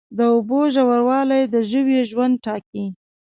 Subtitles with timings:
[0.17, 2.85] د اوبو ژوروالی د ژویو ژوند ټاکي.